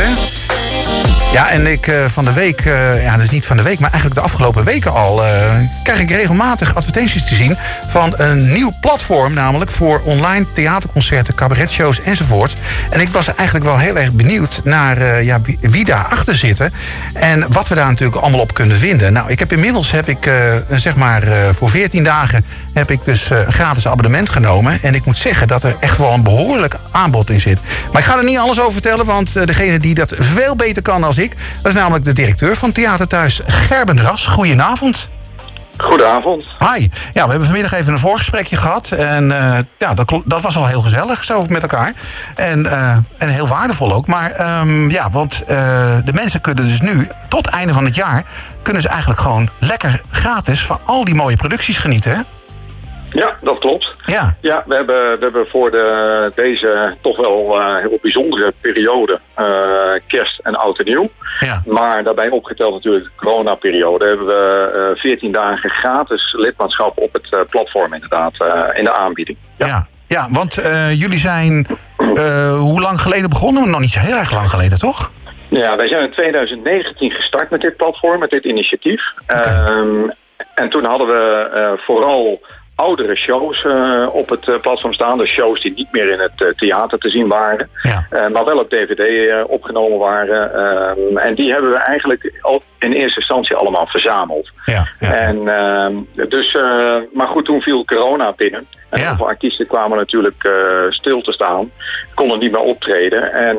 hè? 0.00 0.39
Ja, 1.32 1.50
en 1.50 1.66
ik 1.66 1.86
uh, 1.86 2.04
van 2.08 2.24
de 2.24 2.32
week, 2.32 2.64
uh, 2.64 3.02
ja, 3.02 3.16
dus 3.16 3.30
niet 3.30 3.46
van 3.46 3.56
de 3.56 3.62
week, 3.62 3.78
maar 3.78 3.90
eigenlijk 3.90 4.20
de 4.20 4.26
afgelopen 4.26 4.64
weken 4.64 4.92
al, 4.92 5.24
uh, 5.24 5.54
krijg 5.82 6.00
ik 6.00 6.10
regelmatig 6.10 6.74
advertenties 6.74 7.28
te 7.28 7.34
zien 7.34 7.56
van 7.88 8.12
een 8.16 8.52
nieuw 8.52 8.72
platform, 8.80 9.32
namelijk 9.32 9.70
voor 9.70 10.00
online 10.04 10.46
theaterconcerten, 10.52 11.34
cabaretshows 11.34 12.02
enzovoorts. 12.02 12.54
En 12.90 13.00
ik 13.00 13.08
was 13.08 13.34
eigenlijk 13.34 13.66
wel 13.66 13.78
heel 13.78 13.96
erg 13.96 14.12
benieuwd 14.12 14.60
naar 14.64 15.22
ja, 15.22 15.40
wie, 15.40 15.58
wie 15.60 15.84
daar 15.84 16.04
achter 16.04 16.34
zitten 16.34 16.72
en 17.14 17.52
wat 17.52 17.68
we 17.68 17.74
daar 17.74 17.88
natuurlijk 17.88 18.20
allemaal 18.20 18.40
op 18.40 18.54
kunnen 18.54 18.76
vinden. 18.76 19.12
Nou, 19.12 19.30
ik 19.30 19.38
heb 19.38 19.52
inmiddels 19.52 19.90
heb 19.90 20.08
ik 20.08 20.30
zeg 20.70 20.96
maar 20.96 21.22
voor 21.56 21.70
14 21.70 22.04
dagen 22.04 22.44
heb 22.72 22.90
ik 22.90 23.04
dus 23.04 23.30
een 23.30 23.52
gratis 23.52 23.86
abonnement 23.86 24.30
genomen 24.30 24.78
en 24.82 24.94
ik 24.94 25.04
moet 25.04 25.18
zeggen 25.18 25.48
dat 25.48 25.62
er 25.62 25.76
echt 25.80 25.98
wel 25.98 26.12
een 26.12 26.22
behoorlijk 26.22 26.74
aanbod 26.90 27.30
in 27.30 27.40
zit. 27.40 27.60
Maar 27.92 28.00
ik 28.00 28.08
ga 28.08 28.16
er 28.16 28.24
niet 28.24 28.38
alles 28.38 28.60
over 28.60 28.72
vertellen, 28.72 29.06
want 29.06 29.32
degene 29.46 29.78
die 29.78 29.94
dat 29.94 30.12
veel 30.18 30.56
beter 30.56 30.82
kan 30.82 31.04
als 31.04 31.18
ik. 31.20 31.36
Dat 31.62 31.72
is 31.72 31.78
namelijk 31.78 32.04
de 32.04 32.12
directeur 32.12 32.56
van 32.56 32.72
Theaterthuis, 32.72 33.40
Gerben 33.46 34.02
Ras. 34.02 34.26
Goedenavond. 34.26 35.08
Goedenavond. 35.76 36.46
Hi. 36.58 36.88
Ja, 37.12 37.24
we 37.24 37.30
hebben 37.30 37.44
vanmiddag 37.44 37.72
even 37.72 37.92
een 37.92 37.98
voorgesprekje 37.98 38.56
gehad. 38.56 38.90
En 38.90 39.24
uh, 39.24 39.58
ja, 39.78 39.94
dat, 39.94 40.20
dat, 40.24 40.40
was 40.40 40.56
al 40.56 40.66
heel 40.66 40.80
gezellig 40.80 41.24
zo 41.24 41.46
met 41.48 41.62
elkaar. 41.62 41.92
En, 42.36 42.64
uh, 42.66 42.96
en 43.18 43.28
heel 43.28 43.46
waardevol 43.46 43.92
ook. 43.92 44.06
Maar 44.06 44.60
um, 44.60 44.90
ja, 44.90 45.10
want 45.10 45.42
uh, 45.42 45.48
de 46.04 46.12
mensen 46.12 46.40
kunnen 46.40 46.66
dus 46.66 46.80
nu, 46.80 47.08
tot 47.28 47.46
einde 47.46 47.72
van 47.72 47.84
het 47.84 47.94
jaar... 47.94 48.24
kunnen 48.62 48.82
ze 48.82 48.88
eigenlijk 48.88 49.20
gewoon 49.20 49.48
lekker 49.58 50.02
gratis 50.10 50.66
van 50.66 50.80
al 50.84 51.04
die 51.04 51.14
mooie 51.14 51.36
producties 51.36 51.78
genieten, 51.78 52.10
hè? 52.10 52.20
Ja, 53.12 53.36
dat 53.40 53.58
klopt. 53.58 53.96
Ja, 54.06 54.36
ja 54.40 54.64
we, 54.66 54.74
hebben, 54.74 55.18
we 55.18 55.24
hebben 55.24 55.46
voor 55.48 55.70
de, 55.70 56.32
deze 56.34 56.96
toch 57.00 57.16
wel 57.16 57.60
uh, 57.60 57.76
heel 57.76 57.98
bijzondere 58.02 58.54
periode, 58.60 59.20
uh, 59.38 59.46
kerst 60.06 60.40
en 60.42 60.54
oud 60.54 60.78
en 60.78 60.84
nieuw. 60.84 61.10
Ja. 61.40 61.62
Maar 61.66 62.04
daarbij 62.04 62.28
opgeteld 62.28 62.74
natuurlijk 62.74 63.04
de 63.04 63.10
coronaperiode, 63.16 64.06
hebben 64.06 64.26
we 64.26 64.92
uh, 64.94 65.00
14 65.00 65.32
dagen 65.32 65.70
gratis 65.70 66.32
lidmaatschap 66.32 66.98
op 66.98 67.12
het 67.12 67.50
platform 67.50 67.94
inderdaad 67.94 68.32
in 68.74 68.84
de 68.84 68.92
aanbieding. 68.92 69.38
Ja, 69.56 69.66
ja, 69.66 69.86
ja 70.06 70.28
want 70.30 70.54
jullie 70.94 71.18
zijn 71.18 71.66
hoe 72.58 72.80
lang 72.80 73.00
geleden 73.00 73.28
begonnen? 73.28 73.70
Nog 73.70 73.80
niet 73.80 73.90
zo 73.90 74.00
heel 74.00 74.16
erg 74.16 74.32
lang 74.32 74.50
geleden, 74.50 74.78
toch? 74.78 75.12
Ja, 75.48 75.76
wij 75.76 75.88
zijn 75.88 76.02
in 76.02 76.12
2019 76.12 77.10
gestart 77.10 77.50
met 77.50 77.60
dit 77.60 77.76
platform, 77.76 78.18
met 78.18 78.30
dit 78.30 78.44
initiatief. 78.44 79.02
Okay. 79.26 79.78
Um, 79.78 80.12
en 80.54 80.68
toen 80.68 80.84
hadden 80.84 81.06
we 81.06 81.74
vooral 81.76 82.40
oudere 82.80 83.16
shows 83.16 83.64
uh, 83.64 84.08
op 84.12 84.28
het 84.28 84.46
uh, 84.46 84.56
platform 84.56 84.92
staan. 84.92 85.18
Dus 85.18 85.30
shows 85.30 85.62
die 85.62 85.72
niet 85.74 85.92
meer 85.92 86.10
in 86.10 86.20
het 86.20 86.40
uh, 86.40 86.48
theater 86.48 86.98
te 86.98 87.08
zien 87.08 87.28
waren. 87.28 87.68
Ja. 87.82 88.28
maar 88.28 88.44
wel 88.44 88.58
op 88.58 88.70
DVD 88.70 89.32
opgenomen 89.46 89.98
waren. 89.98 90.54
Ehm, 90.54 91.16
en 91.16 91.34
die 91.34 91.52
hebben 91.52 91.70
we 91.70 91.76
eigenlijk 91.76 92.32
al 92.40 92.62
in 92.78 92.92
eerste 92.92 93.20
instantie 93.20 93.56
allemaal 93.56 93.86
verzameld. 93.86 94.50
Ja, 94.64 94.88
ja. 95.00 95.14
En, 95.14 95.48
ehm, 95.48 95.94
dus, 96.28 96.56
maar 97.12 97.26
goed, 97.26 97.44
toen 97.44 97.60
viel 97.60 97.84
corona 97.84 98.32
binnen. 98.32 98.66
En 98.90 99.00
heel 99.00 99.14
veel 99.16 99.26
artiesten 99.26 99.66
kwamen 99.66 99.98
natuurlijk 99.98 100.52
stil 100.90 101.22
te 101.22 101.32
staan. 101.32 101.70
Konden 102.14 102.38
niet 102.38 102.52
meer 102.52 102.60
optreden. 102.60 103.32
En 103.32 103.58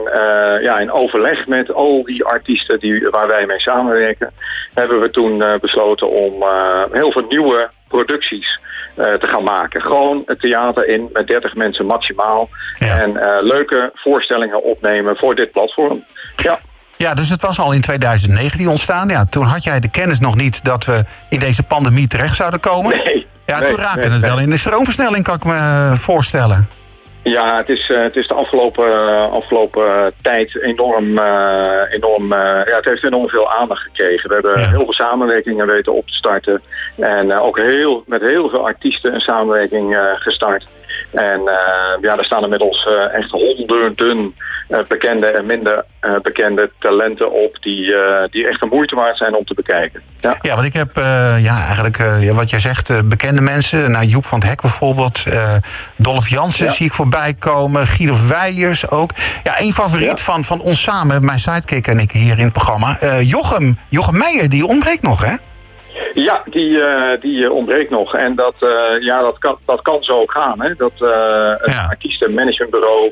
ja, 0.62 0.80
in 0.80 0.92
overleg 0.92 1.48
met 1.48 1.74
al 1.74 2.04
die 2.04 2.24
artiesten 2.24 2.80
die, 2.80 3.10
waar 3.10 3.28
wij 3.28 3.46
mee 3.46 3.60
samenwerken... 3.60 4.32
hebben 4.74 5.00
we 5.00 5.10
toen 5.10 5.44
besloten 5.62 6.10
om 6.10 6.44
heel 6.92 7.12
veel 7.12 7.26
nieuwe 7.30 7.70
producties 7.88 8.60
te 8.96 9.28
gaan 9.28 9.44
maken. 9.44 9.82
Gewoon 9.82 10.24
het 10.26 10.40
theater 10.40 10.88
in 10.88 11.10
met 11.14 11.28
30 11.28 11.56
mensen 11.56 11.86
maximaal. 11.86 12.50
Ja. 12.80 13.00
En 13.00 13.10
uh, 13.10 13.38
leuke 13.42 13.92
voorstellingen 13.94 14.64
opnemen 14.64 15.18
voor 15.18 15.36
dit 15.36 15.52
platform. 15.52 16.06
Ja. 16.36 16.60
Ja, 16.98 17.14
dus 17.14 17.30
het 17.30 17.42
was 17.42 17.60
al 17.60 17.72
in 17.72 17.82
2019 17.82 18.68
ontstaan. 18.68 19.10
Ja, 19.10 19.26
toen 19.26 19.46
had 19.46 19.64
jij 19.64 19.80
de 19.80 19.90
kennis 19.90 20.20
nog 20.20 20.36
niet 20.36 20.64
dat 20.64 20.86
we 20.86 21.04
in 21.30 21.40
deze 21.40 21.64
pandemie 21.64 22.08
terecht 22.08 22.36
zouden 22.36 22.60
komen. 22.60 22.98
Nee. 22.98 23.28
Ja, 23.46 23.60
nee, 23.60 23.70
toen 23.70 23.80
raakte 23.80 24.00
nee, 24.00 24.10
het 24.10 24.22
wel 24.22 24.40
in 24.40 24.50
de 24.50 24.58
stroomversnelling, 24.58 25.24
kan 25.24 25.36
ik 25.36 25.44
me 25.44 25.94
voorstellen. 25.98 26.70
Ja, 27.24 27.58
het 27.58 27.70
is, 27.70 27.90
uh, 27.90 28.04
het 28.04 28.16
is 28.16 28.28
de 28.28 28.34
afgelopen, 28.34 28.88
uh, 28.88 29.32
afgelopen 29.32 30.14
tijd 30.22 30.62
enorm, 30.62 31.20
enorm 31.90 32.28
ja, 32.30 32.64
het 32.76 32.86
heeft 32.86 33.04
enorm 33.04 33.30
veel 33.30 33.52
aandacht 33.52 33.82
gekregen. 33.82 34.28
We 34.30 34.34
hebben 34.34 34.60
Ja. 34.60 34.68
heel 34.70 34.84
veel 34.84 34.94
samenwerkingen 34.94 35.68
weten 35.68 35.94
op 35.94 36.08
te 36.08 36.14
starten. 36.14 36.62
En 37.00 37.34
ook 37.40 37.58
heel, 37.58 38.04
met 38.06 38.22
heel 38.22 38.50
veel 38.50 38.66
artiesten 38.66 39.14
een 39.14 39.22
samenwerking 39.22 40.14
gestart. 40.16 40.66
En 41.14 41.42
ja, 42.02 42.18
er 42.18 42.26
staan 42.26 42.44
inmiddels 42.44 42.88
echt 43.12 43.32
honderden 43.32 44.34
bekende 44.88 45.32
en 45.32 45.46
minder 45.46 45.86
bekende 46.22 46.72
talenten 46.80 47.32
op 47.32 47.58
die, 47.62 47.96
die 48.30 48.48
echt 48.48 48.60
de 48.60 48.68
moeite 48.70 48.96
waard 48.96 49.18
zijn 49.18 49.36
om 49.36 49.46
te 49.46 49.54
bekijken. 49.54 50.02
Ja, 50.20 50.38
Ja, 50.42 50.54
want 50.56 50.68
ik 50.68 50.74
heb 50.74 50.96
ja, 51.42 51.64
eigenlijk 51.66 51.98
wat 52.34 52.50
jij 52.50 52.60
zegt, 52.60 53.08
bekende 53.10 53.42
mensen. 53.42 53.92
Nou, 53.92 54.06
Joep 54.06 54.26
van 54.26 54.40
het 54.40 54.48
Hek 54.48 54.62
bijvoorbeeld. 54.62 55.24
Dolph 55.98 56.28
Jansen 56.30 56.66
Ja. 56.66 56.72
zie 56.72 56.86
ik 56.86 56.94
voorbij 56.94 57.34
komen. 57.40 57.88
Guido 57.88 58.16
Weijers 58.28 58.90
ook. 58.90 59.12
Ja, 59.44 59.58
één 59.58 59.74
favoriet 59.74 60.08
Ja. 60.18 60.18
van, 60.24 60.44
van 60.44 60.62
ons 60.62 60.82
samen, 60.82 61.26
mijn 61.26 61.40
sidekick 61.40 61.88
en 61.88 62.00
ik 62.00 62.12
hier 62.12 62.38
in 62.38 62.44
het 62.44 62.54
programma. 62.54 62.98
Eh, 63.00 63.22
Jochem, 63.30 63.76
Jochem 63.90 64.18
Meijer, 64.18 64.50
die 64.50 64.66
ontbreekt 64.66 65.02
nog, 65.02 65.26
hè? 65.26 65.34
Ja, 66.14 66.42
die, 66.46 66.70
uh, 66.70 67.20
die 67.22 67.38
uh, 67.38 67.52
ontbreekt 67.52 67.90
nog. 67.90 68.16
En 68.16 68.36
dat, 68.36 68.54
uh, 68.60 68.70
ja, 69.04 69.22
dat, 69.22 69.38
kan, 69.38 69.58
dat 69.66 69.82
kan 69.82 70.04
zo 70.04 70.14
ook 70.14 70.32
gaan. 70.32 70.62
Hè? 70.62 70.74
Dat 70.76 70.92
een 71.00 71.74
Ja. 71.74 71.86
artiest 71.90 72.22
en 72.24 72.34
managementbureau 72.34 73.12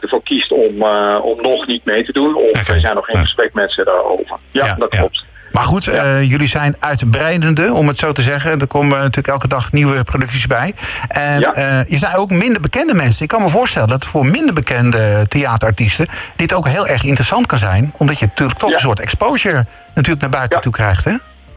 ervoor 0.00 0.22
kiest 0.22 0.52
om, 0.52 0.82
om 1.22 1.42
nog 1.42 1.66
niet 1.66 1.84
mee 1.84 2.04
te 2.04 2.12
doen. 2.12 2.34
Of 2.36 2.66
we 2.66 2.80
zijn 2.80 2.94
nog 2.94 3.08
in 3.08 3.18
Ja. 3.18 3.24
gesprek 3.24 3.54
met 3.54 3.72
ze 3.72 3.84
daarover. 3.84 4.36
Ja, 4.50 4.64
Ja, 4.66 4.74
dat 4.74 4.88
klopt. 4.88 5.24
Maar 5.52 5.62
goed, 5.64 5.86
eh, 5.86 6.30
jullie 6.30 6.48
zijn 6.48 6.76
uitbreidende, 6.80 7.72
om 7.72 7.88
het 7.88 7.98
zo 7.98 8.12
te 8.12 8.22
zeggen. 8.22 8.60
Er 8.60 8.66
komen 8.66 8.98
natuurlijk 8.98 9.28
elke 9.28 9.48
dag 9.48 9.72
nieuwe 9.72 10.04
producties 10.04 10.46
bij. 10.46 10.74
En 11.08 11.40
Ja. 11.40 11.52
eh, 11.54 11.84
je 11.88 11.96
zijn 11.98 12.16
ook 12.16 12.30
minder 12.30 12.60
bekende 12.60 12.94
mensen. 12.94 13.22
Ik 13.22 13.28
kan 13.28 13.42
me 13.42 13.48
voorstellen 13.48 13.88
dat 13.88 14.04
voor 14.04 14.26
minder 14.26 14.54
bekende 14.54 15.26
theaterartiesten... 15.28 16.06
dit 16.36 16.54
ook 16.54 16.66
heel 16.68 16.86
erg 16.86 17.04
interessant 17.04 17.46
kan 17.46 17.58
zijn. 17.58 17.92
Omdat 17.96 18.18
je 18.18 18.26
natuurlijk 18.26 18.58
toch 18.58 18.68
Ja. 18.68 18.74
een 18.74 18.80
soort 18.82 19.00
exposure 19.00 19.64
natuurlijk 19.94 20.20
naar 20.20 20.30
buiten 20.30 20.56
Ja. 20.56 20.62
toe 20.62 20.72
krijgt, 20.72 21.04
hè? 21.04 21.14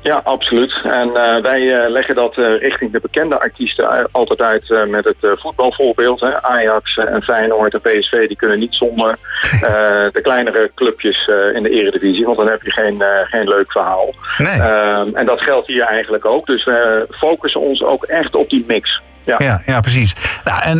Ja, 0.07 0.21
absoluut. 0.23 0.81
En 0.83 1.07
uh, 1.07 1.41
wij 1.41 1.61
uh, 1.61 1.89
leggen 1.89 2.15
dat 2.15 2.37
uh, 2.37 2.59
richting 2.59 2.91
de 2.91 2.99
bekende 2.99 3.39
artiesten 3.39 4.11
altijd 4.11 4.41
uit 4.41 4.87
met 4.89 5.05
het 5.05 5.39
voetbalvoorbeeld. 5.39 6.19
Hè. 6.19 6.43
Ajax 6.43 6.97
en 6.97 7.21
Feyenoord 7.21 7.73
en 7.73 7.81
PSV 7.81 8.27
die 8.27 8.37
kunnen 8.37 8.59
niet 8.59 8.75
zonder 8.75 9.17
de 10.15 10.19
kleinere 10.21 10.71
clubjes 10.75 11.29
in 11.53 11.63
de 11.63 11.69
eredivisie. 11.69 12.25
Want 12.25 12.37
dan 12.37 12.47
heb 12.47 12.61
je 12.61 12.71
geen, 12.71 13.03
geen 13.23 13.47
leuk 13.47 13.71
verhaal. 13.71 14.13
Nee. 14.37 14.61
Ehm, 14.61 15.15
en 15.15 15.25
dat 15.25 15.41
geldt 15.41 15.67
hier 15.67 15.83
eigenlijk 15.83 16.25
ook. 16.25 16.45
Dus 16.45 16.65
we 16.65 17.07
focussen 17.09 17.61
ons 17.61 17.83
ook 17.83 18.03
echt 18.03 18.35
op 18.35 18.49
die 18.49 18.63
mix. 18.67 19.01
Ja. 19.23 19.35
Ja, 19.37 19.61
ja, 19.65 19.79
precies. 19.79 20.13
Nou, 20.43 20.61
en 20.63 20.77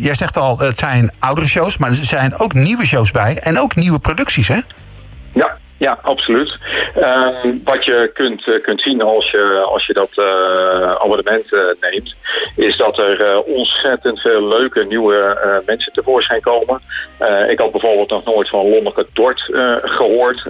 jij 0.00 0.14
zegt 0.14 0.36
al, 0.36 0.58
het 0.58 0.78
zijn 0.78 1.12
oudere 1.18 1.46
shows, 1.46 1.78
maar 1.78 1.90
er 1.90 1.96
zijn 1.96 2.38
ook 2.38 2.54
nieuwe 2.54 2.86
shows 2.86 3.10
bij. 3.10 3.38
En 3.42 3.58
ook 3.58 3.74
nieuwe 3.74 3.98
producties, 3.98 4.48
hè? 4.48 4.58
Ja, 5.82 5.98
absoluut. 6.02 6.58
Um, 6.96 7.60
wat 7.64 7.84
je 7.84 8.10
kunt, 8.14 8.46
uh, 8.46 8.62
kunt 8.62 8.80
zien 8.80 9.02
als 9.02 9.30
je, 9.30 9.62
als 9.64 9.86
je 9.86 9.92
dat 9.92 10.10
uh, 10.14 10.92
abonnement 10.92 11.52
uh, 11.52 11.60
neemt, 11.80 12.14
is 12.56 12.76
dat 12.76 12.98
er 12.98 13.42
ontzettend 13.42 14.20
veel 14.20 14.48
leuke 14.48 14.84
nieuwe 14.84 15.62
mensen 15.66 15.92
tevoorschijn 15.92 16.40
komen. 16.40 16.80
ik 17.48 17.58
had 17.58 17.70
bijvoorbeeld 17.72 18.10
nog 18.10 18.24
nooit 18.24 18.48
van 18.48 18.68
Lonneke 18.68 19.06
Dort 19.12 19.40
gehoord, 19.82 20.44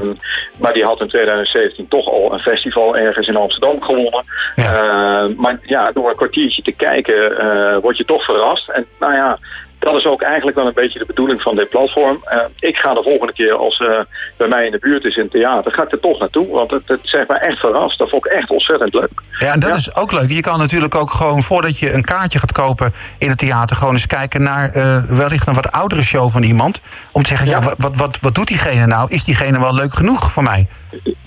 um, 0.00 0.16
maar 0.60 0.72
die 0.72 0.84
had 0.84 1.00
in 1.00 1.08
2017 1.08 1.88
toch 1.88 2.08
al 2.08 2.32
een 2.32 2.38
festival 2.38 2.96
ergens 2.96 3.28
in 3.28 3.36
Amsterdam 3.36 3.82
gewonnen. 3.82 4.24
Ja. 4.54 5.28
maar 5.36 5.58
ja, 5.62 5.92
door 5.92 6.08
een 6.08 6.16
kwartiertje 6.16 6.62
te 6.62 6.72
kijken 6.72 7.80
word 7.80 7.96
je 7.96 8.04
toch 8.04 8.24
verrast. 8.24 8.68
En 8.68 8.86
nou 8.98 9.12
ja, 9.12 9.38
dat 9.84 9.96
is 9.96 10.06
ook 10.06 10.22
eigenlijk 10.22 10.56
wel 10.56 10.66
een 10.66 10.74
beetje 10.74 10.98
de 10.98 11.06
bedoeling 11.06 11.42
van 11.42 11.56
dit 11.56 11.68
platform. 11.68 12.24
Uh, 12.32 12.40
ik 12.58 12.76
ga 12.76 12.94
de 12.94 13.02
volgende 13.02 13.32
keer 13.32 13.54
als 13.54 13.78
uh, 13.78 13.88
bij 14.36 14.48
mij 14.48 14.64
in 14.66 14.70
de 14.70 14.78
buurt 14.78 15.04
is 15.04 15.16
in 15.16 15.22
het 15.22 15.30
theater, 15.32 15.72
ga 15.72 15.82
ik 15.82 15.92
er 15.92 16.00
toch 16.00 16.18
naartoe. 16.18 16.48
Want 16.48 16.70
het, 16.70 16.82
het 16.86 17.00
zegt 17.02 17.28
mij 17.28 17.38
echt 17.38 17.58
verrast. 17.58 17.98
Dat 17.98 18.08
vond 18.08 18.26
ik 18.26 18.32
echt 18.32 18.50
ontzettend 18.50 18.94
leuk. 18.94 19.22
Ja, 19.38 19.52
en 19.52 19.60
dat 19.60 19.70
ja. 19.70 19.76
is 19.76 19.94
ook 19.94 20.12
leuk. 20.12 20.30
Je 20.30 20.40
kan 20.40 20.58
natuurlijk 20.58 20.94
ook 20.94 21.10
gewoon 21.10 21.42
voordat 21.42 21.78
je 21.78 21.92
een 21.92 22.04
kaartje 22.04 22.38
gaat 22.38 22.52
kopen 22.52 22.92
in 23.18 23.28
het 23.28 23.38
theater, 23.38 23.76
gewoon 23.76 23.92
eens 23.92 24.06
kijken 24.06 24.42
naar 24.42 24.76
uh, 24.76 25.02
wellicht 25.08 25.46
een 25.46 25.54
wat 25.54 25.72
oudere 25.72 26.02
show 26.02 26.30
van 26.30 26.42
iemand. 26.42 26.80
Om 27.12 27.22
te 27.22 27.28
zeggen, 27.28 27.48
ja, 27.48 27.60
ja 27.60 27.74
wat, 27.76 27.96
wat, 27.96 28.18
wat 28.20 28.34
doet 28.34 28.48
diegene 28.48 28.86
nou? 28.86 29.10
Is 29.12 29.24
diegene 29.24 29.60
wel 29.60 29.74
leuk 29.74 29.94
genoeg 29.94 30.32
voor 30.32 30.42
mij? 30.42 30.66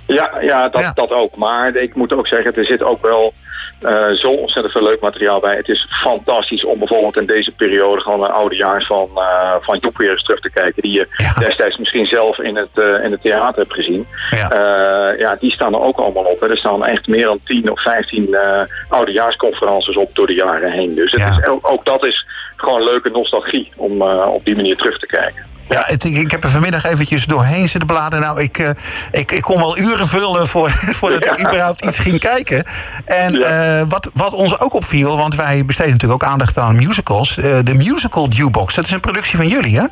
Ja, 0.05 0.37
ja, 0.41 0.69
dat, 0.69 0.81
Ja. 0.81 0.91
dat 0.93 1.11
ook. 1.11 1.35
Maar 1.35 1.75
ik 1.75 1.95
moet 1.95 2.13
ook 2.13 2.27
zeggen, 2.27 2.55
er 2.55 2.65
zit 2.65 2.83
ook 2.83 3.01
wel 3.01 3.33
uh, 3.81 4.09
zo 4.11 4.29
ontzettend 4.31 4.73
veel 4.73 4.83
leuk 4.83 4.99
materiaal 5.01 5.39
bij. 5.39 5.55
Het 5.55 5.67
is 5.67 5.87
fantastisch 6.03 6.65
om 6.65 6.79
bijvoorbeeld 6.79 7.17
in 7.17 7.25
deze 7.25 7.51
periode 7.51 8.01
gewoon 8.01 8.23
een 8.23 8.31
oudejaars 8.31 8.85
van, 8.85 9.09
uh, 9.15 9.55
van 9.61 9.77
Joep 9.77 9.97
weer 9.97 10.11
eens 10.11 10.23
terug 10.23 10.39
te 10.39 10.49
kijken. 10.51 10.81
Die 10.81 10.91
je 10.91 11.07
Ja. 11.17 11.33
destijds 11.33 11.77
misschien 11.77 12.05
zelf 12.05 12.39
in 12.39 12.55
het, 12.55 12.69
uh, 12.75 13.03
in 13.03 13.11
het 13.11 13.21
theater 13.21 13.59
hebt 13.61 13.73
gezien. 13.73 14.07
Ja. 14.29 15.15
Ja, 15.17 15.35
die 15.39 15.51
staan 15.51 15.73
er 15.73 15.81
ook 15.81 15.97
allemaal 15.97 16.23
op. 16.23 16.39
Hè. 16.39 16.49
Er 16.49 16.57
staan 16.57 16.85
echt 16.85 17.07
meer 17.07 17.25
dan 17.25 17.39
10 17.43 17.71
of 17.71 17.81
15 17.81 18.27
uh, 18.29 18.61
oudejaarsconferences 18.89 19.95
op 19.97 20.15
door 20.15 20.27
de 20.27 20.33
jaren 20.33 20.71
heen. 20.71 20.95
Dus 20.95 21.11
het 21.11 21.21
Ja. 21.21 21.27
is, 21.27 21.45
ook, 21.63 21.85
dat 21.85 22.05
is 22.05 22.25
gewoon 22.55 22.83
leuke 22.83 23.09
nostalgie 23.09 23.71
om 23.75 24.01
op 24.25 24.45
die 24.45 24.55
manier 24.55 24.75
terug 24.75 24.99
te 24.99 25.05
kijken. 25.05 25.45
Ja, 25.69 25.83
het, 25.85 26.03
ik, 26.03 26.31
heb 26.31 26.43
er 26.43 26.49
vanmiddag 26.49 26.85
eventjes 26.85 27.25
doorheen 27.25 27.69
zitten 27.69 27.87
bladeren. 27.87 28.25
Nou, 28.25 28.41
ik, 28.41 28.57
uh, 28.57 28.69
ik, 29.11 29.31
ik 29.31 29.41
kon 29.41 29.57
wel 29.57 29.77
uren 29.77 30.07
vullen 30.07 30.47
voor, 30.47 30.69
voordat 30.99 31.23
ik 31.23 31.39
überhaupt 31.39 31.85
iets 31.85 31.99
ging 31.99 32.19
kijken. 32.19 32.65
En 33.05 33.35
uh, 33.35 33.81
wat, 33.87 34.09
wat 34.13 34.33
ons 34.33 34.59
ook 34.59 34.73
opviel, 34.73 35.17
want 35.17 35.35
wij 35.35 35.65
besteden 35.65 35.91
natuurlijk 35.91 36.23
ook 36.23 36.29
aandacht 36.29 36.57
aan 36.57 36.75
musicals. 36.75 37.37
Uh, 37.37 37.57
de 37.63 37.73
Musical 37.73 38.27
Jukebox, 38.27 38.75
dat 38.75 38.85
is 38.85 38.91
een 38.91 38.99
productie 38.99 39.37
van 39.37 39.47
jullie, 39.47 39.77
hè? 39.77 39.85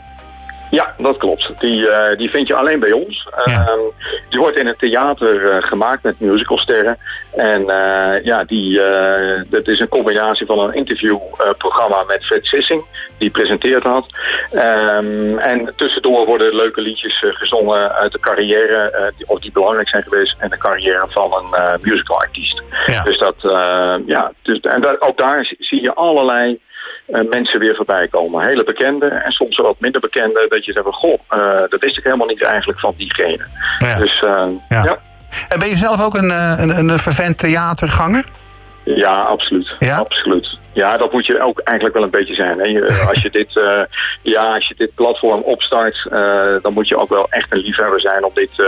Ja, 0.75 0.95
dat 0.97 1.17
klopt. 1.17 1.51
Die, 1.59 1.81
uh, 1.81 2.17
die 2.17 2.29
vind 2.29 2.47
je 2.47 2.55
alleen 2.55 2.79
bij 2.79 2.91
ons. 2.91 3.27
Ja. 3.45 3.59
Uh, 3.59 3.73
die 4.29 4.39
wordt 4.39 4.57
in 4.57 4.67
het 4.67 4.79
theater 4.79 5.41
uh, 5.41 5.55
gemaakt 5.59 6.03
met 6.03 6.19
musicalsterren. 6.19 6.97
En 7.35 7.61
uh, 7.61 8.21
ja, 8.23 8.43
die, 8.43 8.79
dat 9.49 9.67
is 9.67 9.79
een 9.79 9.87
combinatie 9.87 10.45
van 10.45 10.59
een 10.59 10.73
interviewprogramma 10.73 12.03
met 12.03 12.25
Fred 12.25 12.45
Sissing, 12.45 12.85
die 13.17 13.29
presenteerd 13.29 13.83
had. 13.83 14.05
Um, 14.53 15.37
en 15.37 15.73
tussendoor 15.75 16.25
worden 16.25 16.55
leuke 16.55 16.81
liedjes 16.81 17.23
gezongen 17.25 17.95
uit 17.95 18.11
de 18.11 18.19
carrière, 18.19 19.13
die, 19.17 19.29
of 19.29 19.39
die 19.39 19.51
belangrijk 19.51 19.89
zijn 19.89 20.03
geweest, 20.03 20.35
en 20.37 20.49
de 20.49 20.57
carrière 20.57 21.05
van 21.09 21.33
een 21.33 21.79
musicalartiest. 21.81 22.61
Ja. 22.85 23.03
Dus 23.03 23.17
dat, 23.17 23.35
ja, 24.05 24.31
dus, 24.41 24.59
en 24.59 24.81
dat, 24.81 25.01
ook 25.01 25.17
daar 25.17 25.53
zie 25.59 25.81
je 25.81 25.93
allerlei 25.93 26.59
mensen 27.05 27.59
weer 27.59 27.75
voorbij 27.75 28.07
komen. 28.07 28.45
Hele 28.45 28.63
bekende 28.63 29.07
en 29.07 29.31
soms 29.31 29.57
wat 29.57 29.79
minder 29.79 30.01
bekende. 30.01 30.45
Dat 30.49 30.65
je 30.65 30.71
zegt, 30.71 30.85
goh, 30.89 31.19
uh, 31.29 31.59
dat 31.67 31.79
wist 31.79 31.97
ik 31.97 32.03
helemaal 32.03 32.27
niet 32.27 32.43
eigenlijk 32.43 32.79
van 32.79 32.93
diegene. 32.97 33.45
Ja. 33.79 33.97
Dus 33.97 34.19
ja. 34.19 34.83
ja. 34.83 34.99
En 35.49 35.59
ben 35.59 35.67
je 35.67 35.75
zelf 35.75 36.05
ook 36.05 36.15
een, 36.15 36.29
een, 36.59 36.77
een 36.77 36.99
vervent 36.99 37.37
theaterganger? 37.37 38.25
Ja, 38.83 39.13
absoluut. 39.13 39.75
Ja? 39.79 39.97
Absoluut. 39.97 40.57
Ja, 40.75 40.97
dat 40.97 41.11
moet 41.11 41.25
je 41.25 41.41
ook 41.41 41.59
eigenlijk 41.59 41.97
wel 41.97 42.05
een 42.05 42.17
beetje 42.19 42.35
zijn. 42.35 42.59
Hè. 42.59 42.85
Als, 43.11 43.21
je 43.21 43.29
dit, 43.29 43.55
uh, 43.55 43.81
ja, 44.21 44.53
als 44.53 44.67
je 44.67 44.75
dit 44.77 44.95
platform 44.95 45.41
opstart, 45.41 46.07
uh, 46.11 46.61
dan 46.61 46.73
moet 46.73 46.87
je 46.87 46.97
ook 46.97 47.09
wel 47.09 47.27
echt 47.29 47.53
een 47.53 47.59
liefhebber 47.59 48.01
zijn 48.01 48.23
om 48.23 48.31
dit, 48.33 48.49
uh, 48.57 48.67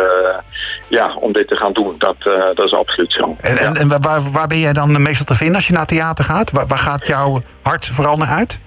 ja, 0.87 1.13
om 1.13 1.33
dit 1.33 1.47
te 1.47 1.55
gaan 1.55 1.73
doen. 1.73 1.95
Dat, 1.97 2.15
dat 2.53 2.65
is 2.65 2.73
absoluut 2.73 3.11
zo. 3.11 3.35
En, 3.41 3.53
ja. 3.53 3.59
en, 3.59 3.73
en 3.73 4.01
waar, 4.01 4.21
waar 4.31 4.47
ben 4.47 4.59
jij 4.59 4.73
dan 4.73 5.01
meestal 5.01 5.25
te 5.25 5.35
vinden 5.35 5.55
als 5.55 5.67
je 5.67 5.73
naar 5.73 5.85
theater 5.85 6.25
gaat? 6.25 6.51
Waar, 6.51 6.67
waar 6.67 6.77
gaat 6.77 7.07
jouw 7.07 7.41
hart 7.61 7.87
vooral 7.87 8.17
naar 8.17 8.27
uit? 8.27 8.59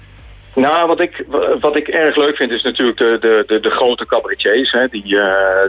Nou, 0.55 0.87
wat 0.87 1.01
ik, 1.01 1.25
wat 1.61 1.77
ik 1.77 1.89
erg 1.89 2.17
leuk 2.17 2.37
vind 2.37 2.51
is 2.51 2.63
natuurlijk 2.63 2.99
de, 2.99 3.17
de, 3.21 3.45
de, 3.47 3.61
de 3.61 3.71
grote 3.71 4.07
cabaretiers. 4.07 4.73
Hè. 4.73 4.89
Die, 4.89 5.07
uh, 5.07 5.23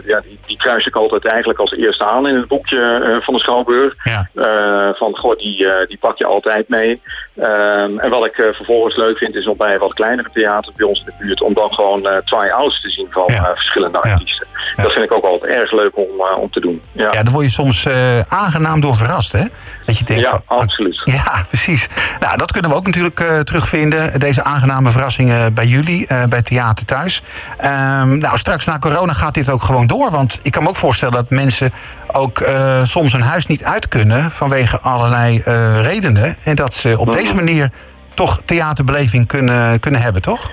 ja, 0.06 0.20
die, 0.20 0.38
die 0.46 0.56
kruis 0.56 0.86
ik 0.86 0.96
altijd 0.96 1.26
eigenlijk 1.26 1.58
als 1.58 1.72
eerste 1.72 2.04
aan 2.04 2.28
in 2.28 2.36
het 2.36 2.48
boekje 2.48 3.00
uh, 3.06 3.16
van 3.24 3.34
de 3.34 3.40
Schouwburg. 3.40 3.94
Ja. 4.02 4.28
Uh, 4.34 4.94
van, 4.94 5.16
goh, 5.16 5.36
die, 5.38 5.66
die 5.88 5.98
pak 5.98 6.18
je 6.18 6.26
altijd 6.26 6.68
mee. 6.68 7.00
Um, 7.36 7.98
en 7.98 8.10
wat 8.10 8.26
ik 8.26 8.34
vervolgens 8.34 8.96
leuk 8.96 9.18
vind 9.18 9.34
is 9.34 9.46
om 9.46 9.56
bij 9.56 9.78
wat 9.78 9.94
kleinere 9.94 10.28
theaters 10.32 10.76
bij 10.76 10.86
ons 10.86 10.98
in 10.98 11.04
de 11.06 11.24
buurt... 11.24 11.42
om 11.42 11.54
dan 11.54 11.72
gewoon 11.72 12.02
try-outs 12.24 12.80
te 12.82 12.90
zien 12.90 13.06
van 13.10 13.24
ja. 13.26 13.54
verschillende 13.54 14.00
artiesten. 14.00 14.46
Ja. 14.76 14.82
Dat 14.82 14.92
vind 14.92 15.04
ik 15.04 15.12
ook 15.12 15.24
altijd 15.24 15.52
erg 15.52 15.72
leuk 15.72 15.96
om, 15.96 16.08
om 16.38 16.50
te 16.50 16.60
doen. 16.60 16.82
Ja, 16.92 17.08
ja 17.12 17.22
daar 17.22 17.32
word 17.32 17.44
je 17.44 17.50
soms 17.50 17.88
aangenaam 18.28 18.80
door 18.80 18.94
verrast, 18.94 19.32
hè? 19.32 19.44
Dat 19.84 19.98
je 19.98 20.04
denkt, 20.04 20.22
ja, 20.22 20.30
van, 20.30 20.58
absoluut. 20.58 21.00
Ja, 21.04 21.44
precies. 21.48 21.88
Nou, 22.20 22.36
dat 22.36 22.52
kunnen 22.52 22.70
we 22.70 22.76
ook 22.76 22.86
natuurlijk 22.86 23.44
terugvinden. 23.44 24.20
Deze 24.20 24.42
aangename 24.72 24.90
verrassingen 24.90 25.54
bij 25.54 25.66
jullie, 25.66 26.06
uh, 26.08 26.24
bij 26.24 26.42
Theater 26.42 26.86
Thuis. 26.86 27.22
Um, 27.64 28.18
nou, 28.18 28.38
straks 28.38 28.64
na 28.64 28.78
corona 28.78 29.12
gaat 29.12 29.34
dit 29.34 29.48
ook 29.48 29.62
gewoon 29.62 29.86
door. 29.86 30.10
Want 30.10 30.38
ik 30.42 30.52
kan 30.52 30.62
me 30.62 30.68
ook 30.68 30.76
voorstellen 30.76 31.14
dat 31.14 31.30
mensen 31.30 31.72
ook 32.12 32.40
uh, 32.40 32.84
soms 32.84 33.12
hun 33.12 33.22
huis 33.22 33.46
niet 33.46 33.64
uit 33.64 33.88
kunnen 33.88 34.30
vanwege 34.30 34.80
allerlei 34.80 35.42
uh, 35.46 35.80
redenen. 35.80 36.36
En 36.44 36.56
dat 36.56 36.74
ze 36.74 36.98
op 36.98 37.12
deze 37.12 37.34
manier 37.34 37.70
toch 38.14 38.40
theaterbeleving 38.44 39.26
kunnen, 39.26 39.80
kunnen 39.80 40.00
hebben, 40.00 40.22
toch? 40.22 40.50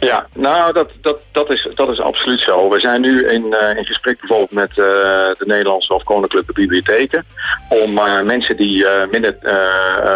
Ja, 0.00 0.26
nou, 0.34 0.72
dat, 0.72 0.90
dat, 1.00 1.18
dat, 1.32 1.50
is, 1.50 1.68
dat 1.74 1.88
is 1.88 2.00
absoluut 2.00 2.40
zo. 2.40 2.68
We 2.70 2.80
zijn 2.80 3.00
nu 3.00 3.28
in, 3.28 3.46
uh, 3.46 3.76
in 3.76 3.84
gesprek 3.84 4.18
bijvoorbeeld 4.18 4.50
met 4.50 4.70
uh, 4.70 4.76
de 4.76 5.44
Nederlandse 5.46 5.94
of 5.94 6.02
Koninklijke 6.02 6.52
Bibliotheken. 6.52 7.24
Om 7.68 7.98
uh, 7.98 8.20
mensen 8.20 8.56
die 8.56 8.86
minder 9.10 9.36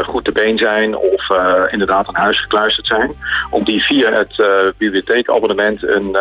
goed 0.05 0.25
te 0.25 0.33
been 0.33 0.59
zijn 0.59 0.97
of 0.97 1.29
inderdaad 1.71 2.07
aan 2.07 2.23
huis 2.23 2.41
gekluisterd 2.41 2.87
zijn. 2.87 3.15
Om 3.51 3.65
die 3.65 3.83
via 3.83 4.13
het 4.13 4.43
bibliotheekabonnement 4.77 5.83
een, 5.83 6.17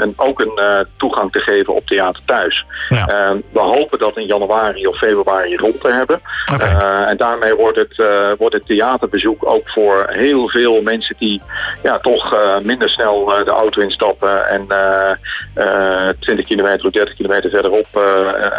een, 0.00 0.14
ook 0.16 0.40
een 0.40 0.86
toegang 0.96 1.32
te 1.32 1.38
geven 1.38 1.74
op 1.74 1.86
theater 1.86 2.22
thuis. 2.24 2.64
Ja. 2.88 3.36
we 3.52 3.60
hopen 3.60 3.98
dat 3.98 4.16
in 4.18 4.26
januari 4.26 4.86
of 4.86 4.96
februari 4.96 5.56
rond 5.56 5.80
te 5.80 5.88
hebben. 5.88 6.20
Okay. 6.54 7.04
en 7.04 7.16
daarmee 7.16 7.54
wordt 7.54 7.78
het, 7.78 8.02
wordt 8.38 8.54
het 8.54 8.66
theaterbezoek 8.66 9.46
ook 9.46 9.68
voor 9.68 10.06
heel 10.08 10.48
veel 10.48 10.82
mensen 10.82 11.14
die 11.18 11.42
ja, 11.82 11.98
toch 11.98 12.36
minder 12.62 12.90
snel 12.90 13.05
snel 13.06 13.44
de 13.44 13.50
auto 13.50 13.80
instappen 13.80 14.48
en 14.48 14.66
uh, 15.54 16.08
20 16.20 16.46
kilometer 16.46 16.86
of 16.86 16.92
30 16.92 17.14
kilometer 17.14 17.50
verderop 17.50 17.86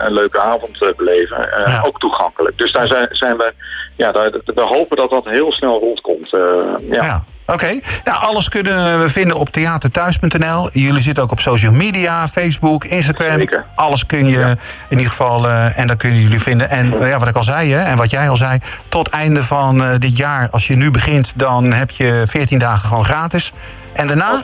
een 0.05 0.13
leuke 0.13 0.39
avond 0.39 0.95
beleven. 0.95 1.49
Ja. 1.65 1.81
Ook 1.85 1.99
toegankelijk. 1.99 2.57
Dus 2.57 2.71
daar 2.71 2.87
zijn, 2.87 3.07
zijn 3.11 3.37
we, 3.37 3.53
ja, 3.95 4.11
daar, 4.11 4.31
we 4.45 4.61
hopen 4.61 4.97
dat 4.97 5.09
dat 5.09 5.25
heel 5.25 5.51
snel 5.51 5.79
rondkomt. 5.79 6.29
ja. 6.29 6.77
ja. 6.89 7.23
Oké, 7.49 7.63
okay. 7.63 7.83
nou, 8.03 8.23
alles 8.23 8.49
kunnen 8.49 9.01
we 9.01 9.09
vinden 9.09 9.37
op 9.37 9.49
theaterthuis.nl. 9.49 10.69
Jullie 10.73 11.01
zitten 11.01 11.23
ook 11.23 11.31
op 11.31 11.39
social 11.39 11.71
media, 11.71 12.27
Facebook, 12.27 12.85
Instagram. 12.85 13.37
Zeker. 13.37 13.65
Alles 13.75 14.05
kun 14.05 14.25
je 14.25 14.39
ja. 14.39 14.49
in 14.89 14.97
ieder 14.97 15.07
geval, 15.07 15.45
uh, 15.45 15.79
en 15.79 15.87
dat 15.87 15.97
kunnen 15.97 16.21
jullie 16.21 16.41
vinden. 16.41 16.69
En 16.69 16.93
uh, 16.93 17.09
ja, 17.09 17.19
wat 17.19 17.27
ik 17.27 17.35
al 17.35 17.43
zei, 17.43 17.73
hè, 17.73 17.83
en 17.83 17.97
wat 17.97 18.09
jij 18.09 18.29
al 18.29 18.37
zei, 18.37 18.59
tot 18.89 19.09
einde 19.09 19.43
van 19.43 19.81
uh, 19.81 19.89
dit 19.97 20.17
jaar, 20.17 20.49
als 20.49 20.67
je 20.67 20.75
nu 20.75 20.91
begint, 20.91 21.33
dan 21.35 21.71
heb 21.71 21.91
je 21.91 22.23
14 22.27 22.59
dagen 22.59 22.87
gewoon 22.87 23.05
gratis. 23.05 23.51
En 23.93 24.07
daarna, 24.07 24.39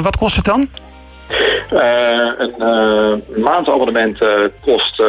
wat 0.00 0.16
kost 0.16 0.36
het 0.36 0.44
dan? 0.44 0.68
Uh, 1.72 2.30
een 2.38 2.54
uh, 2.58 3.38
maandabonnement 3.44 4.22
uh, 4.22 4.28
kost 4.60 5.02
9,95. 5.02 5.06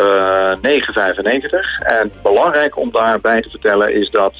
En 1.79 2.11
belangrijk 2.23 2.77
om 2.77 2.91
daarbij 2.91 3.41
te 3.41 3.49
vertellen 3.49 3.93
is 3.93 4.09
dat 4.09 4.33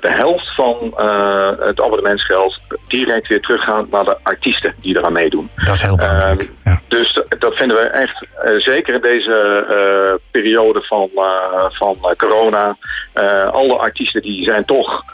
de 0.00 0.08
helft 0.08 0.54
van 0.54 0.76
het 1.60 1.80
abonnementsgeld 1.80 2.60
direct 2.88 3.28
weer 3.28 3.40
teruggaat 3.40 3.90
naar 3.90 4.04
de 4.04 4.16
artiesten 4.22 4.74
die 4.80 4.96
eraan 4.98 5.12
meedoen. 5.12 5.50
Dat 5.54 5.74
is 5.74 5.82
heel 5.82 5.96
belangrijk. 5.96 6.52
Ja. 6.64 6.80
Dus 6.88 7.22
dat 7.38 7.54
vinden 7.54 7.76
we 7.76 7.82
echt, 7.82 8.26
zeker 8.58 8.94
in 8.94 9.00
deze 9.00 10.18
periode 10.30 10.82
van, 10.82 11.10
van 11.68 12.14
corona. 12.16 12.76
alle 13.50 13.76
artiesten 13.76 14.22
die 14.22 14.44
zijn 14.44 14.64
toch, 14.64 15.04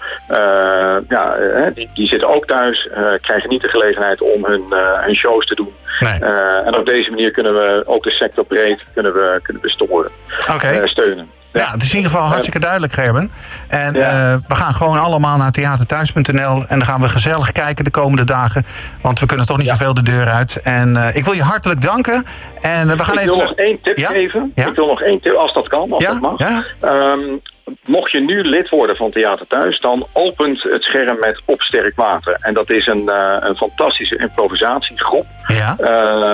ja, 1.08 1.36
die, 1.74 1.90
die 1.94 2.06
zitten 2.06 2.28
ook 2.28 2.46
thuis, 2.46 2.88
krijgen 3.20 3.48
niet 3.48 3.62
de 3.62 3.68
gelegenheid 3.68 4.20
om 4.20 4.44
hun, 4.44 4.64
hun 5.04 5.14
shows 5.14 5.46
te 5.46 5.54
doen 5.54 5.72
Nee. 6.00 6.30
En 6.64 6.76
op 6.76 6.86
deze 6.86 7.10
manier 7.10 7.30
kunnen 7.30 7.54
we 7.54 7.82
ook 7.86 8.02
de 8.02 8.10
sector 8.10 8.44
breed 8.44 8.84
kunnen 8.94 9.12
we, 9.12 9.40
kunnen 9.42 9.62
we 9.62 9.70
storen, 9.70 10.10
okay. 10.54 10.86
steunen. 10.86 11.30
Ja, 11.52 11.70
het 11.70 11.82
is 11.82 11.90
in 11.90 11.96
ieder 11.96 12.10
geval 12.10 12.26
hartstikke 12.26 12.58
duidelijk, 12.58 12.92
Gerben. 12.92 13.30
En 13.68 13.94
ja. 13.94 14.40
we 14.48 14.54
gaan 14.54 14.74
gewoon 14.74 14.98
allemaal 14.98 15.36
naar 15.36 15.50
theaterthuis.nl 15.50 16.64
en 16.68 16.78
dan 16.78 16.82
gaan 16.82 17.00
we 17.00 17.08
gezellig 17.08 17.52
kijken 17.52 17.84
de 17.84 17.90
komende 17.90 18.24
dagen. 18.24 18.66
Want 19.02 19.20
we 19.20 19.26
kunnen 19.26 19.46
toch 19.46 19.56
niet 19.56 19.66
ja. 19.66 19.74
zoveel 19.74 19.94
de 19.94 20.02
deur 20.02 20.26
uit. 20.26 20.60
En 20.62 21.12
ik 21.14 21.24
wil 21.24 21.32
je 21.32 21.42
hartelijk 21.42 21.82
danken. 21.82 22.24
En 22.60 22.88
we 22.88 23.04
gaan 23.04 23.14
ik 23.14 23.20
even... 23.20 23.36
wil 23.36 23.42
nog 23.42 23.52
één 23.54 23.78
tip 23.82 23.98
geven. 23.98 24.52
Ik 24.54 24.74
wil 24.74 24.86
nog 24.86 25.02
één 25.02 25.20
tip, 25.20 25.34
als 25.34 25.52
dat 25.52 25.68
kan, 25.68 25.92
als 25.92 26.04
dat 26.04 26.20
mag. 26.20 26.40
Um, 26.80 27.40
mocht 27.86 28.10
je 28.10 28.20
nu 28.20 28.42
lid 28.42 28.68
worden 28.68 28.96
van 28.96 29.10
Theater 29.10 29.46
Thuis, 29.46 29.80
dan 29.80 30.06
opent 30.12 30.62
het 30.62 30.82
scherm 30.82 31.18
met 31.20 31.40
Op 31.44 31.62
Sterk 31.62 31.96
Water. 31.96 32.36
En 32.40 32.54
dat 32.54 32.70
is 32.70 32.86
een, 32.86 33.02
uh, 33.06 33.36
een 33.40 33.56
fantastische 33.56 34.16
improvisatiegroep. 34.16 35.26
Ja. 35.46 35.76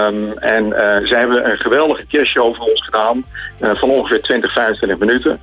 Um, 0.06 0.38
en 0.38 0.64
uh, 0.64 1.06
zij 1.06 1.18
hebben 1.18 1.50
een 1.50 1.58
geweldige 1.58 2.06
kerstshow 2.06 2.56
voor 2.56 2.66
ons 2.66 2.84
gedaan. 2.84 3.24
Uh, 3.60 3.70
van 3.74 3.90
ongeveer 3.90 4.22
20, 4.22 4.52
25 4.52 4.98
minuten. 4.98 5.40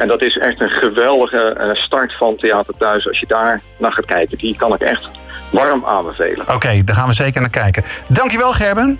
en 0.00 0.08
dat 0.08 0.22
is 0.22 0.38
echt 0.38 0.60
een 0.60 0.70
geweldige 0.70 1.70
start 1.72 2.16
van 2.16 2.36
Theater 2.36 2.74
Thuis. 2.78 3.08
Als 3.08 3.20
je 3.20 3.26
daar 3.26 3.60
naar 3.78 3.92
gaat 3.92 4.04
kijken, 4.04 4.38
die 4.38 4.56
kan 4.56 4.74
ik 4.74 4.80
echt 4.80 5.08
warm 5.50 5.84
aanbevelen. 5.84 6.40
Oké, 6.40 6.52
okay, 6.52 6.84
daar 6.84 6.96
gaan 6.96 7.08
we 7.08 7.14
zeker 7.14 7.40
naar 7.40 7.50
kijken. 7.50 7.84
Dankjewel 8.06 8.52
Gerben. 8.52 8.98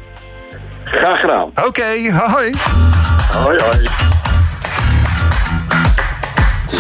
Graag 0.85 1.21
gedaan. 1.21 1.49
Oké, 1.49 1.67
okay, 1.67 2.11
hoi. 2.13 2.53
Hoi, 3.33 3.59
hoi. 3.59 4.19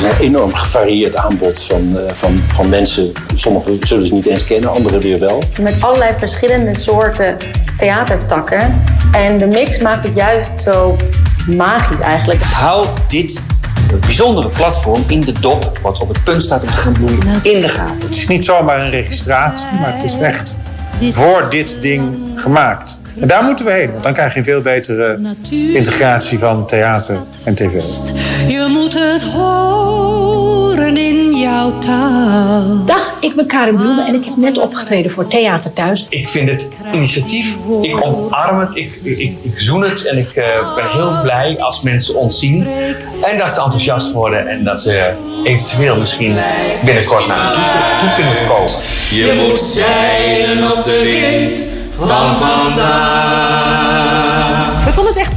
Een 0.05 0.17
enorm 0.21 0.55
gevarieerd 0.55 1.17
aanbod 1.17 1.63
van, 1.63 1.93
uh, 1.95 2.01
van, 2.13 2.43
van 2.53 2.69
mensen. 2.69 3.13
Sommigen 3.35 3.79
zullen 3.81 4.07
ze 4.07 4.15
niet 4.15 4.27
eens 4.27 4.45
kennen, 4.45 4.71
anderen 4.71 5.01
weer 5.01 5.19
wel. 5.19 5.43
Met 5.61 5.83
allerlei 5.83 6.13
verschillende 6.19 6.79
soorten 6.79 7.37
theatertakken. 7.79 8.83
En 9.13 9.39
de 9.39 9.47
mix 9.47 9.79
maakt 9.79 10.05
het 10.05 10.17
juist 10.17 10.61
zo 10.61 10.97
magisch 11.47 12.01
eigenlijk. 12.01 12.43
Hou 12.43 12.87
dit 13.09 13.43
bijzondere 14.01 14.49
platform 14.49 15.03
in 15.07 15.21
de 15.21 15.33
dop, 15.41 15.79
wat 15.83 15.99
op 15.99 16.09
het 16.09 16.25
punt 16.25 16.45
staat 16.45 16.63
om 16.63 16.69
te 16.69 16.77
gaan 16.77 16.93
bloeien, 16.93 17.41
in 17.43 17.61
de 17.61 17.69
gaten. 17.69 18.01
Het 18.01 18.17
is 18.17 18.29
niet 18.29 18.45
zomaar 18.45 18.81
een 18.81 18.91
registratie, 18.91 19.69
maar 19.81 19.95
het 19.95 20.05
is 20.05 20.19
echt 20.21 20.57
voor 21.11 21.47
dit 21.51 21.77
ding 21.81 22.17
gemaakt. 22.35 22.99
En 23.21 23.29
daar 23.29 23.45
moeten 23.45 23.65
we 23.65 23.73
heen, 23.73 23.91
want 23.91 24.03
dan 24.03 24.13
krijg 24.13 24.33
je 24.33 24.39
een 24.39 24.45
veel 24.45 24.61
betere 24.61 25.19
integratie 25.51 26.39
van 26.39 26.67
theater 26.67 27.19
en 27.45 27.55
tv. 27.55 27.73
Je 28.47 28.67
moet 28.71 28.95
het 28.95 29.23
horen. 29.23 29.70
Jouw 31.71 31.79
taal. 31.79 32.85
Dag, 32.85 33.15
ik 33.21 33.35
ben 33.35 33.47
Karin 33.47 33.77
Bloemen 33.77 34.07
en 34.07 34.15
ik 34.15 34.25
heb 34.25 34.37
net 34.37 34.59
opgetreden 34.59 35.11
voor 35.11 35.27
Theater 35.27 35.73
Thuis. 35.73 36.07
Ik 36.09 36.29
vind 36.29 36.49
het 36.49 36.69
initiatief, 36.93 37.57
ik 37.83 38.05
omarm 38.05 38.61
het, 38.61 38.69
ik, 38.73 39.01
ik, 39.03 39.19
ik 39.43 39.55
zoen 39.57 39.83
het 39.83 40.05
en 40.05 40.19
ik 40.19 40.37
uh, 40.37 40.75
ben 40.75 40.91
heel 40.91 41.21
blij 41.23 41.59
als 41.59 41.83
mensen 41.83 42.15
ons 42.15 42.39
zien. 42.39 42.67
En 43.23 43.39
dat 43.39 43.51
ze 43.51 43.63
enthousiast 43.63 44.13
worden 44.13 44.49
en 44.49 44.65
dat 44.65 44.83
ze 44.83 45.13
eventueel 45.45 45.97
misschien 45.97 46.37
binnenkort 46.85 47.27
naar 47.27 47.55
toe 48.01 48.15
kunnen 48.17 48.47
komen. 48.49 48.71
Je 49.11 49.49
moet 49.49 49.61
zeilen 49.61 50.77
op 50.77 50.85
de 50.85 51.01
wind 51.03 51.67
van 51.99 52.37
vandaag. 52.37 53.10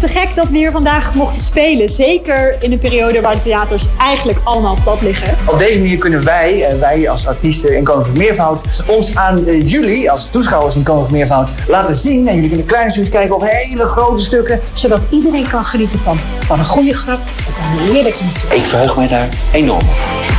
Te 0.03 0.09
gek 0.09 0.35
dat 0.35 0.49
we 0.49 0.57
hier 0.57 0.71
vandaag 0.71 1.13
mochten 1.13 1.41
spelen. 1.41 1.89
Zeker 1.89 2.55
in 2.59 2.71
een 2.71 2.79
periode 2.79 3.21
waar 3.21 3.33
de 3.33 3.39
theaters 3.39 3.85
eigenlijk 3.99 4.39
allemaal 4.43 4.77
plat 4.83 5.01
liggen. 5.01 5.37
Op 5.45 5.59
deze 5.59 5.79
manier 5.79 5.97
kunnen 5.97 6.23
wij, 6.23 6.65
eh, 6.65 6.79
wij 6.79 7.09
als 7.09 7.27
artiesten 7.27 7.77
in 7.77 7.83
Koninklijk 7.83 8.17
Meervoud, 8.17 8.83
ons 8.87 9.15
aan 9.15 9.45
eh, 9.45 9.69
jullie 9.69 10.11
als 10.11 10.29
toeschouwers 10.29 10.75
in 10.75 10.83
Koninklijk 10.83 11.17
Meervoud 11.17 11.49
laten 11.67 11.95
zien. 11.95 12.27
En 12.27 12.33
jullie 12.33 12.49
kunnen 12.49 12.67
kleine 12.67 12.91
stukjes 12.91 13.13
kijken 13.13 13.35
of 13.35 13.41
hele 13.49 13.83
grote 13.83 14.23
stukken. 14.23 14.59
Zodat 14.73 15.01
iedereen 15.09 15.47
kan 15.49 15.65
genieten 15.65 15.99
van, 15.99 16.19
van 16.45 16.59
een 16.59 16.65
goede 16.65 16.93
grap 16.93 17.19
of 17.47 17.57
een 17.57 17.93
heerlijk 17.93 18.19
liedje. 18.21 18.55
Ik 18.55 18.63
verheug 18.63 18.95
mij 18.95 19.07
daar 19.07 19.29
enorm 19.51 19.79
op. 19.79 20.32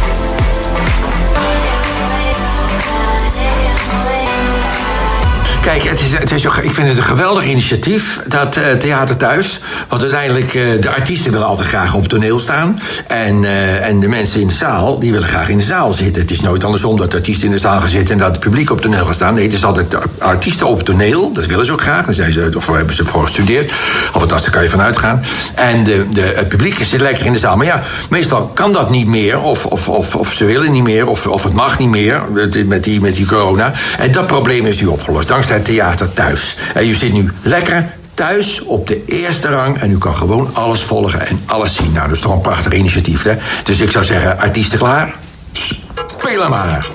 Kijk, 5.64 5.82
het 5.82 6.00
is, 6.00 6.12
het 6.12 6.30
is, 6.30 6.44
ik 6.44 6.70
vind 6.70 6.88
het 6.88 6.96
een 6.96 7.02
geweldig 7.02 7.44
initiatief, 7.44 8.20
dat 8.26 8.56
uh, 8.56 8.72
Theater 8.72 9.16
Thuis. 9.16 9.60
Want 9.88 10.02
uiteindelijk, 10.02 10.54
uh, 10.54 10.80
de 10.80 10.90
artiesten 10.90 11.32
willen 11.32 11.46
altijd 11.46 11.68
graag 11.68 11.94
op 11.94 12.00
het 12.00 12.10
toneel 12.10 12.38
staan. 12.38 12.80
En, 13.06 13.42
uh, 13.42 13.88
en 13.88 14.00
de 14.00 14.08
mensen 14.08 14.40
in 14.40 14.46
de 14.46 14.52
zaal, 14.52 14.98
die 14.98 15.12
willen 15.12 15.28
graag 15.28 15.48
in 15.48 15.58
de 15.58 15.64
zaal 15.64 15.92
zitten. 15.92 16.22
Het 16.22 16.30
is 16.30 16.40
nooit 16.40 16.64
andersom 16.64 16.96
dat 16.96 17.10
de 17.10 17.16
artiesten 17.16 17.46
in 17.46 17.52
de 17.52 17.58
zaal 17.58 17.80
gaan 17.80 17.88
zitten 17.88 18.14
en 18.14 18.20
dat 18.20 18.30
het 18.30 18.40
publiek 18.40 18.70
op 18.70 18.76
het 18.76 18.84
toneel 18.84 19.04
gaat 19.04 19.14
staan. 19.14 19.34
Nee, 19.34 19.44
het 19.44 19.52
is 19.52 19.64
altijd 19.64 19.90
de 19.90 19.98
artiesten 20.18 20.66
op 20.66 20.76
het 20.76 20.86
toneel. 20.86 21.32
Dat 21.32 21.46
willen 21.46 21.66
ze 21.66 21.72
ook 21.72 21.80
graag. 21.80 22.04
Daar 22.04 22.14
zijn 22.14 22.32
ze, 22.32 22.50
of 22.56 22.66
hebben 22.66 22.94
ze 22.94 23.04
voor 23.04 23.22
gestudeerd. 23.22 23.72
Althans, 24.12 24.42
daar 24.42 24.52
kan 24.52 24.62
je 24.62 24.68
vanuit 24.68 24.98
gaan. 24.98 25.22
En 25.54 25.84
de, 25.84 26.06
de, 26.12 26.32
het 26.36 26.48
publiek 26.48 26.84
zit 26.84 27.00
lekker 27.00 27.26
in 27.26 27.32
de 27.32 27.38
zaal. 27.38 27.56
Maar 27.56 27.66
ja, 27.66 27.82
meestal 28.10 28.46
kan 28.46 28.72
dat 28.72 28.90
niet 28.90 29.06
meer. 29.06 29.40
Of, 29.40 29.66
of, 29.66 29.88
of, 29.88 30.16
of 30.16 30.32
ze 30.32 30.44
willen 30.44 30.72
niet 30.72 30.82
meer. 30.82 31.08
Of, 31.08 31.26
of 31.26 31.42
het 31.42 31.52
mag 31.52 31.78
niet 31.78 31.88
meer. 31.88 32.22
Met 32.66 32.82
die, 32.82 33.00
met 33.00 33.14
die 33.14 33.26
corona. 33.26 33.72
En 33.98 34.12
dat 34.12 34.26
probleem 34.26 34.66
is 34.66 34.80
nu 34.80 34.86
opgelost. 34.86 35.28
Dankzij 35.28 35.53
theater 35.62 36.12
thuis. 36.12 36.56
En 36.74 36.88
u 36.88 36.94
zit 36.94 37.12
nu 37.12 37.32
lekker 37.42 37.94
thuis 38.14 38.62
op 38.62 38.86
de 38.86 39.04
eerste 39.06 39.48
rang 39.48 39.80
en 39.80 39.90
u 39.90 39.98
kan 39.98 40.16
gewoon 40.16 40.50
alles 40.52 40.82
volgen 40.82 41.26
en 41.26 41.42
alles 41.46 41.76
zien. 41.76 41.92
Nou, 41.92 42.06
dat 42.06 42.16
is 42.16 42.22
toch 42.22 42.32
een 42.32 42.40
prachtig 42.40 42.72
initiatief, 42.72 43.22
hè? 43.22 43.34
Dus 43.64 43.80
ik 43.80 43.90
zou 43.90 44.04
zeggen, 44.04 44.40
artiesten 44.40 44.78
klaar? 44.78 45.14
Speel 45.52 46.40
hem 46.40 46.50
maar! 46.50 46.88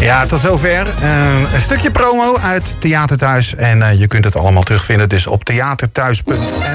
Ja, 0.00 0.26
tot 0.26 0.40
zover. 0.40 0.86
Uh, 1.02 1.52
een 1.54 1.60
stukje 1.60 1.90
promo 1.90 2.38
uit 2.38 2.76
Theater 2.78 3.18
Thuis. 3.18 3.54
En 3.54 3.78
uh, 3.78 4.00
je 4.00 4.06
kunt 4.06 4.24
het 4.24 4.36
allemaal 4.36 4.62
terugvinden 4.62 5.08
dus 5.08 5.26
op 5.26 5.44
theaterthuis.nl. 5.44 6.69